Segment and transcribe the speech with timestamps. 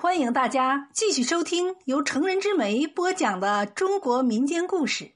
[0.00, 5.10] 欢迎大家继续收听由成人之美播讲的中国民间故事。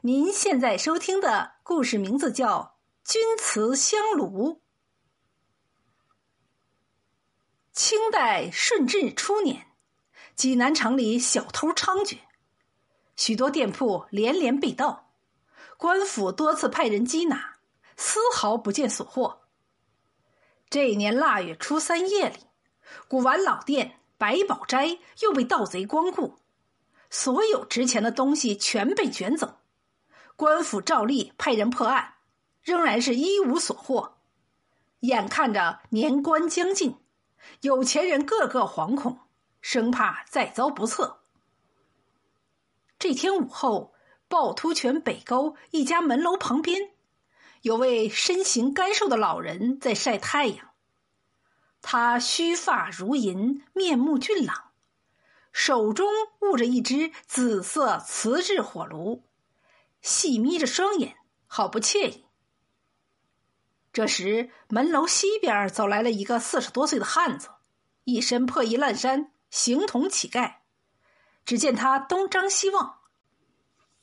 [0.00, 2.78] 您现在收听的故事名字叫
[3.08, 4.54] 《钧瓷香炉》。
[7.72, 9.68] 清代顺治初年，
[10.34, 12.18] 济南城里小偷猖獗，
[13.14, 15.12] 许多店铺连连被盗，
[15.76, 17.58] 官府多次派人缉拿，
[17.96, 19.42] 丝毫不见所获。
[20.68, 22.45] 这一年腊月初三夜里，
[23.08, 26.38] 古玩老店百宝斋又被盗贼光顾，
[27.10, 29.58] 所有值钱的东西全被卷走。
[30.36, 32.14] 官府照例派人破案，
[32.62, 34.16] 仍然是一无所获。
[35.00, 36.96] 眼看着年关将近，
[37.60, 39.18] 有钱人个个惶恐，
[39.60, 41.20] 生怕再遭不测。
[42.98, 43.92] 这天午后，
[44.28, 46.90] 趵突泉北沟一家门楼旁边。
[47.62, 50.70] 有位身形干瘦的老人在晒太阳，
[51.88, 54.72] 他须发如银，面目俊朗，
[55.52, 59.22] 手中握着一只紫色瓷质火炉，
[60.02, 61.14] 细眯着双眼，
[61.46, 62.24] 好不惬意。
[63.92, 67.50] 这时，门楼西边走来了一个四十多岁的汉子，
[68.02, 70.56] 一身破衣烂衫，形同乞丐。
[71.44, 72.98] 只见他东张西望，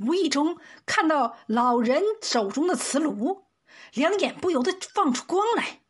[0.00, 3.44] 无意中看到老人手中的瓷炉。
[3.92, 5.82] 两眼不由得放出光来。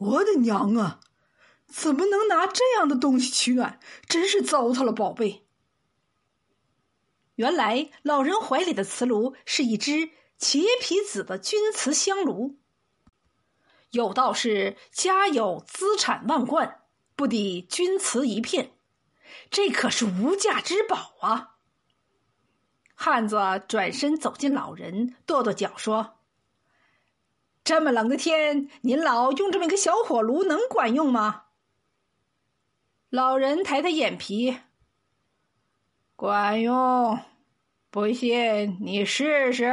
[0.00, 1.00] 我的娘啊！
[1.66, 3.78] 怎么能拿这样的东西取暖？
[4.08, 5.46] 真是糟蹋了宝贝。
[7.34, 12.58] 原来老人怀里的瓷炉是一只茄皮紫的钧瓷香炉。
[13.90, 16.82] 有道是“家有资产万贯，
[17.14, 18.72] 不抵钧瓷一片”，
[19.50, 21.56] 这可是无价之宝啊！
[22.94, 23.36] 汉子
[23.68, 26.19] 转身走进老人，跺跺脚说。
[27.70, 31.44] 这么冷的天，您老用这么一个小火炉，能管用吗？
[33.10, 34.58] 老人抬抬眼皮，
[36.16, 37.20] 管用，
[37.88, 39.72] 不信你试试。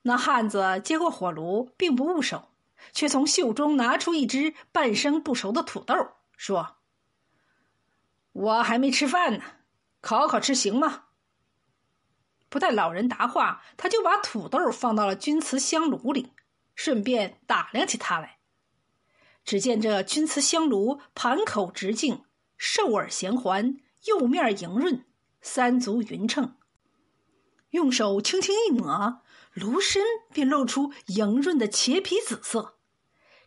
[0.00, 2.48] 那汉子接过火炉，并不捂手，
[2.94, 5.94] 却从袖中拿出一只半生不熟的土豆，
[6.38, 6.76] 说
[8.32, 9.44] ：“我还没吃饭呢，
[10.00, 11.04] 烤烤吃行吗？”
[12.52, 16.34] 不待老人答话，他就把土豆放到了钧瓷香炉里，
[16.74, 18.40] 顺便打量起它来。
[19.42, 22.24] 只见这钧瓷香炉盘口直径，
[22.58, 25.06] 瘦耳弦环，釉面莹润，
[25.40, 26.56] 三足匀称。
[27.70, 29.22] 用手轻轻一抹，
[29.54, 32.74] 炉身便露出莹润的茄皮紫色，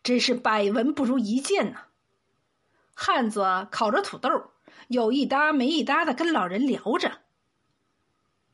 [0.02, 1.90] 真是百闻不如一见呐！
[2.96, 4.32] 汉子烤着土豆，
[4.88, 7.25] 有一搭没一搭的跟老人聊着。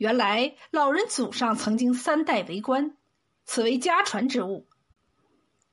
[0.02, 2.98] 原来老人祖上曾经三代为官，
[3.46, 4.68] 此为家传之物。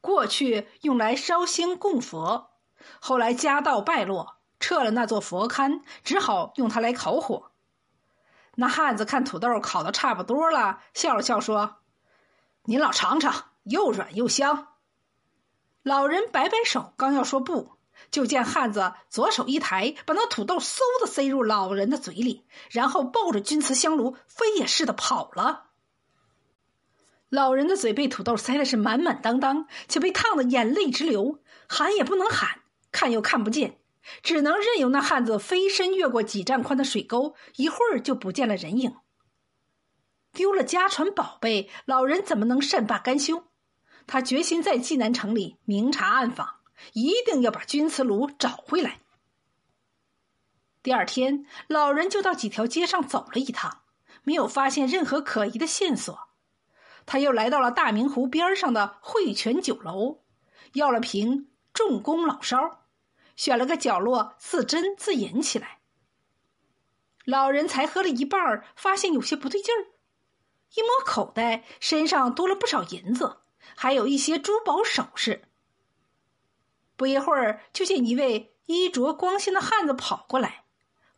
[0.03, 2.51] 过去用来烧香供佛，
[3.01, 7.53] 后来家道败落，撤了那座佛龛，只好用它来烤火。
[8.57, 11.79] 那汉子看土豆烤的差不多了，笑了笑说
[12.69, 14.75] ：“您老尝尝，又软又香。”
[15.83, 17.78] 老人摆摆手，刚要说不。
[18.11, 25.67] 就见汉子左手一抬，把那土豆嗖的塞入老人的嘴里，然后抱着钧瓷香炉飞也似的跑了。
[27.29, 33.79] 老人的嘴被土豆塞的是满满当当，却被烫得眼泪直流，喊也不能喊，看又看不见，
[34.23, 38.97] 只能任由那汉子飞身越过几丈宽的水沟，一会儿就不见了人影。
[40.33, 43.45] 丢了家传宝贝，老人怎么能善罢甘休？
[44.07, 46.58] 他决心在济南城里明察暗访。
[46.93, 49.01] 一定要把钧瓷炉找回来。
[50.83, 53.83] 第二天，老人就到几条街上走了一趟，
[54.23, 56.29] 没有发现任何可疑的线索。
[57.05, 60.23] 他又来到了大明湖边上的汇泉酒楼，
[60.75, 62.87] 要了瓶重工老烧，
[63.35, 65.79] 选了个角落自斟自饮起来。
[67.25, 69.89] 老人才喝了一半，发现有些不对劲儿，
[70.75, 73.39] 一摸口袋，身上多了不少银子，
[73.75, 75.48] 还有一些珠宝首饰。
[76.99, 80.65] 不一会儿，就见一位衣着光鲜的汉子跑过来，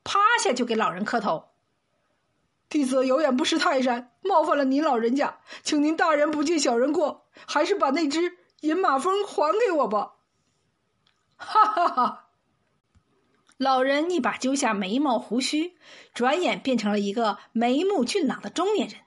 [0.04, 1.48] 趴下就给老人磕头
[2.68, 10.16] ：“弟子有眼不识泰山，冒犯了您老人家，请您大人不计小人过，还是把那只银马蜂还给我吧。”
[11.38, 12.28] 哈哈哈！
[13.56, 15.78] 老人一把揪下眉毛胡须，
[16.12, 19.00] 转眼变成了一个眉目俊朗的中年人。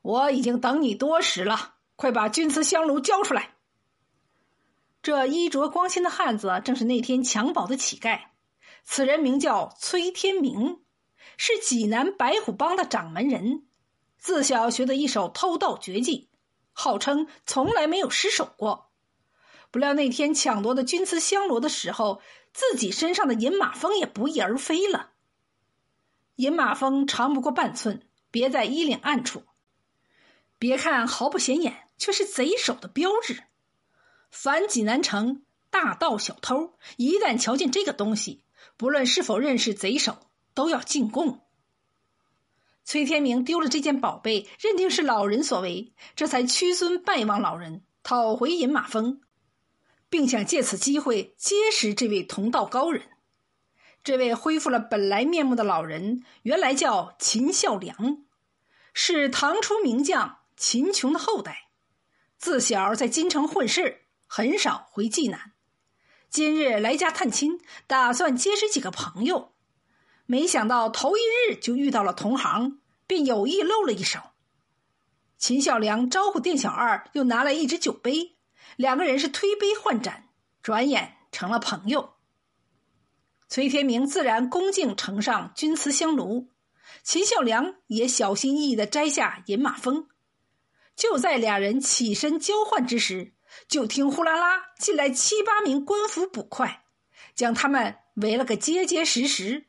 [0.00, 3.53] 我已经等你多时了，快把钧瓷香炉交出来！
[5.04, 8.22] 这衣着光鲜的汉子正是那天抢宝的乞丐，
[8.84, 10.80] 此人名叫崔天明，
[11.36, 13.66] 是济南白虎帮的掌门人，
[14.16, 16.30] 自小学的一手偷盗绝技，
[16.72, 18.88] 号称从来没有失手过。
[19.70, 22.22] 不料那天抢夺的钧瓷香罗的时候，
[22.54, 25.10] 自己身上的银马蜂也不翼而飞了。
[26.36, 29.42] 银马蜂长不过半寸，别在衣领暗处。
[30.58, 33.42] 别看毫不显眼，却是贼手的标志。
[34.34, 38.42] 凡济南城大盗小偷，一旦瞧见这个东西，
[38.76, 41.46] 不论是否认识贼手，都要进贡。
[42.82, 49.20] 崔天明丢了这件宝贝，认定是老人所为，这才屈尊拜望老人，讨回银马蜂，
[50.10, 53.04] 并想借此机会结识这位同道高人。
[54.02, 58.24] 这位恢复了本来面目的老人，原来叫秦孝良，
[58.92, 61.68] 是唐初名将秦琼的后代。
[62.36, 64.00] 自小在京城混事，
[64.36, 65.52] 很少回济南。
[66.28, 69.52] 今日来家探亲，打算结识几个朋友。
[70.26, 74.18] 没想到头一日就遇到了同行，便有意露了一手。
[75.38, 78.34] 秦孝良招呼店小二，又拿来一只酒杯，
[78.74, 80.24] 两个人是推杯换盏，
[80.60, 82.14] 转眼成了朋友。
[83.48, 86.48] 崔天明自然恭敬呈上钧瓷香炉，
[87.04, 90.08] 秦孝良也小心翼翼的摘下银马蜂。
[90.96, 93.34] 就在俩人起身交换之时，
[93.68, 96.84] 就听呼啦啦进来七八名官府捕快，
[97.34, 99.66] 将他们围了个结结实实。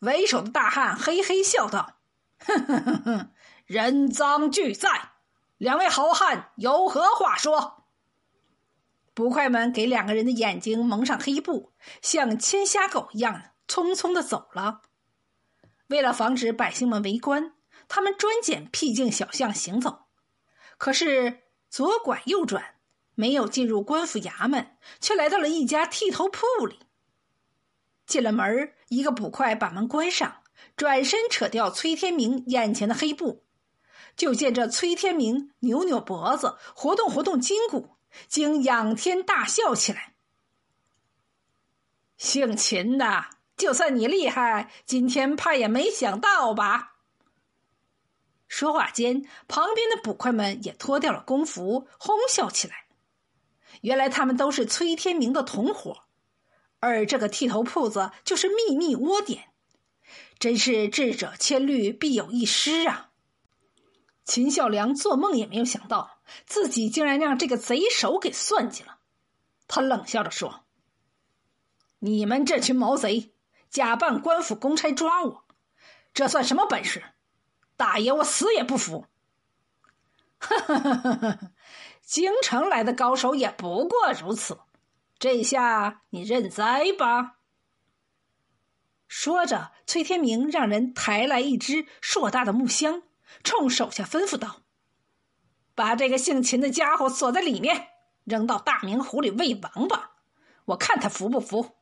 [0.00, 1.98] 为首的大汉嘿嘿笑道
[2.38, 3.30] ：“哼哼哼哼，
[3.66, 5.12] 人赃俱在，
[5.56, 7.84] 两位好汉有何话说？”
[9.14, 14.82] 捕快们给两个人的眼睛蒙上黑布，像牵瞎狗一样匆匆的走了。
[15.88, 17.54] 为了防止百姓们围观，
[17.88, 20.07] 他们专拣僻静小巷行走。
[20.78, 22.76] 可是左拐右转，
[23.14, 26.78] 没有进入官府衙门，却来到了一家剃头铺里。
[28.06, 30.42] 进了门，一个捕快把门关上，
[30.76, 33.44] 转身扯掉崔天明眼前的黑布，
[34.16, 37.96] 就见这崔天明扭扭脖子，活动活动筋骨，
[38.28, 40.14] 竟仰天大笑起来。
[42.16, 43.26] 姓秦的，
[43.56, 46.97] 就算你厉害，今天怕也没想到吧？
[48.48, 52.86] 说话间，旁边的捕快们也脱掉了工服，哄笑起来。
[53.82, 56.00] 原来他们都是崔天明的同伙。
[56.80, 59.50] 而这个剃头铺子就是秘密窝点，
[60.38, 63.10] 真是智者千虑，必有一失啊！
[64.24, 68.98] 秦孝良做梦也没有想到，自己竟然让这个贼首给算计了。
[69.66, 70.64] 他冷笑着说
[71.98, 73.32] ：“你们这群毛贼，
[73.70, 75.44] 假扮官府公差抓我，
[76.14, 77.02] 这算什么本事？
[77.78, 79.06] 大爷我死也不服！”
[80.38, 81.38] 哈哈哈哈哈！
[82.02, 84.60] 京城来的高手也不过如此。
[85.18, 87.38] 这下你认栽吧。
[89.08, 93.02] 说着，崔天明让人抬来一只硕大的木箱，
[93.42, 94.60] 冲手下吩咐道
[95.74, 97.88] ：“把这个姓秦的家伙锁在里面，
[98.24, 100.10] 扔到大明湖里喂王八，
[100.66, 101.74] 我看他服不服。”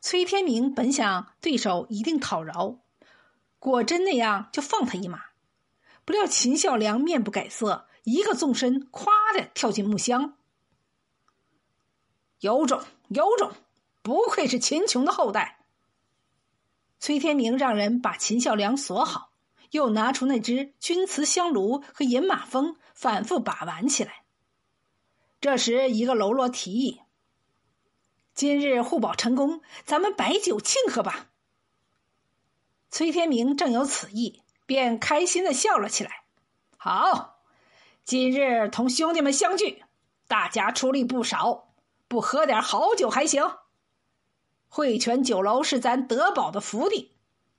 [0.00, 2.78] 崔天明本想对手一定讨饶，
[3.60, 5.20] 果真那样就放他一马，
[6.04, 10.36] 不料秦孝良面不改色，一个纵身，咵的跳进木箱。
[12.40, 13.52] 有种，有种！
[14.02, 15.66] 不愧是秦琼的后代。
[16.98, 19.32] 崔天明让人把秦孝良锁好，
[19.72, 24.24] 又拿出那只钧瓷香炉和银马蜂，反复把玩起来。
[25.38, 27.02] 这时，一个喽啰提议
[28.32, 31.26] ：“今日互保成功，咱们摆酒庆贺吧。”
[32.90, 36.24] 崔天明正有此意，便开心的笑了起来
[36.76, 37.40] ：“好，
[38.04, 39.84] 今日同兄弟们相聚，
[40.26, 41.68] 大家出力不少。”
[42.08, 43.56] 不喝点好酒还行。
[44.68, 47.12] 汇泉酒楼是咱德宝的福地，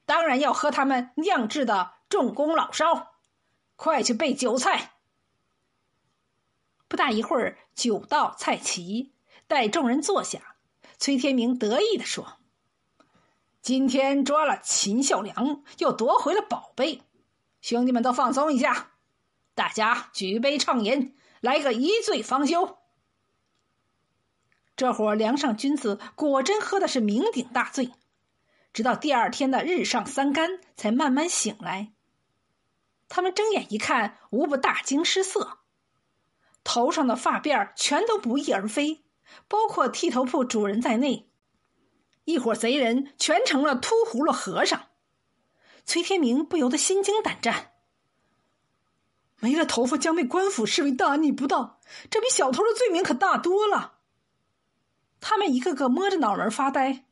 [0.06, 3.14] 当然要喝他们酿制的重工老烧。
[3.78, 4.92] 快去备酒菜。
[6.90, 9.14] 不大一会儿，酒到菜齐，
[9.48, 10.58] 待众人坐下，
[11.00, 12.34] 崔天明得意的说
[13.62, 17.04] ：“今天抓了秦孝良，又夺回了宝贝，
[17.62, 18.94] 兄弟们都放松一下，
[19.54, 22.80] 大家举杯畅饮，来个一醉方休。”
[24.76, 27.92] 这伙梁上君子果真喝的是酩酊大醉，
[28.74, 31.92] 直到第二天的日上三竿才慢慢醒来。
[33.10, 35.60] 他们睁眼一看，无不大惊失色，
[36.64, 39.04] 头上的发辫全都不翼而飞，
[39.48, 41.30] 包括剃头铺主人在内，
[42.26, 44.90] 一伙贼人全成了秃葫芦和尚。
[45.86, 47.74] 崔天明不由得心惊胆战，
[49.40, 54.00] 没了头发将被官府视为大逆不道，这比小偷的罪名可大多了。
[55.20, 57.06] 他们一个个摸着脑门发呆，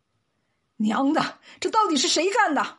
[0.78, 2.78] 娘的，这到底是谁干的？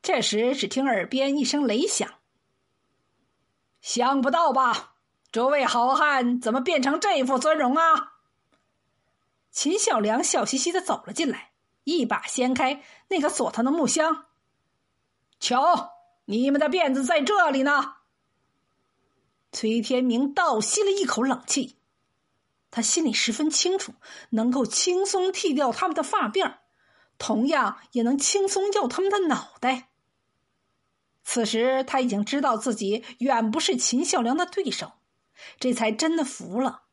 [0.00, 2.08] 这时，只听耳边一声雷响，
[3.80, 4.94] 想不到吧？
[5.32, 8.11] 诸位好汉怎么变成这副尊容啊？
[9.52, 11.52] 秦小良笑嘻嘻的走了进来，
[11.84, 14.26] 一把掀开那个锁头的木箱。
[15.38, 15.92] 瞧，
[16.24, 17.96] 你们的辫子在这里呢。
[19.52, 21.76] 崔天明倒吸了一口冷气，
[22.70, 23.92] 他心里十分清楚，
[24.30, 26.56] 能够轻松剃掉他们的发辫
[27.18, 29.90] 同样也能轻松要他们的脑袋。
[31.22, 34.92] 此时他已经知道自己远不是秦孝良的对手。
[35.58, 36.84] 这才真的服了。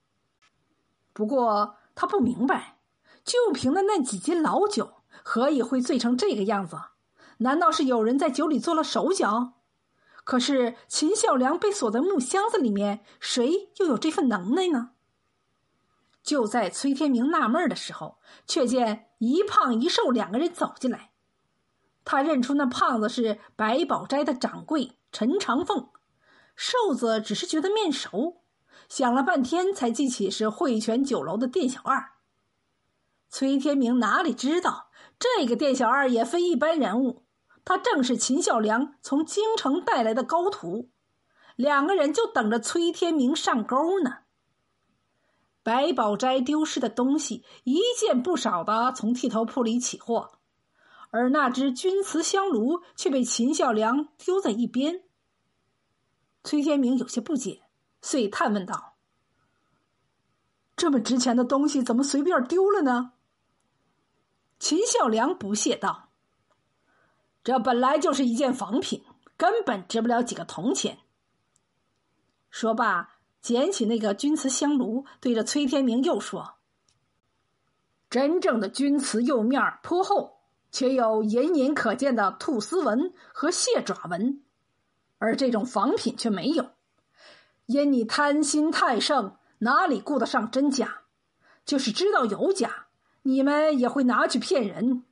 [1.13, 2.77] 不过他不明白，
[3.25, 6.77] 就凭的那几斤老酒，何以会醉成这个样子？
[7.39, 9.55] 难道是有人在酒里做了手脚？
[10.23, 14.91] 可是秦孝良被锁在木箱子里面，谁又有这份能耐呢？
[16.23, 21.11] 就在崔天明纳闷的时候，却见一胖一瘦两个人走进来。
[22.05, 25.89] 他认出那胖子是百宝斋的掌柜陈长凤。
[26.55, 28.38] 瘦子只是觉得面熟，
[28.87, 32.11] 想了半天才记起是汇泉酒楼的店小二。
[33.29, 37.25] 崔天明哪里知道，这个店小二也非一般人物，
[37.65, 40.89] 他正是秦孝良从京城带来的高徒。
[41.55, 44.19] 两个人就等着崔天明上钩呢。
[45.61, 50.39] 百宝斋丢失的东西一件不少的从剃头铺里起货，
[51.11, 55.03] 而那只钧瓷香炉却被秦孝良丢在一边。
[56.43, 57.61] 崔天明有些不解，
[58.01, 58.95] 遂探问道
[60.75, 63.13] ：“这么值钱的东西，怎么随便丢了呢？”
[64.59, 66.09] 秦孝良不屑道
[67.43, 69.03] ：“这本来就是一件仿品，
[69.37, 70.99] 根本值不了几个铜钱。”
[72.51, 76.55] 说罢，捡起那个钧瓷香炉，对着崔天明又说
[78.09, 80.41] ：“真正的钧瓷釉面颇厚，
[80.71, 84.43] 却有隐隐可见的兔丝纹和蟹爪纹。”
[85.19, 86.71] 而这种仿品却没有，
[87.69, 91.01] 因你贪心太盛，哪里顾得上真假？
[91.63, 92.87] 就是知道有假，
[93.21, 95.03] 你们也会拿去骗人。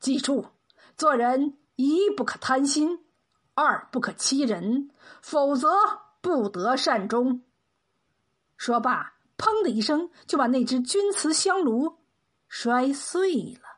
[0.00, 0.46] 记住，
[0.96, 3.04] 做人一不可贪心，
[3.54, 4.90] 二不可欺人，
[5.20, 5.68] 否则
[6.20, 7.42] 不得善终。
[8.56, 11.98] 说罢，砰的一声，就把那只钧瓷香炉
[12.48, 13.71] 摔碎了。